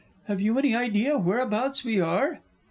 [0.23, 2.39] Have you any idea whereabouts we are?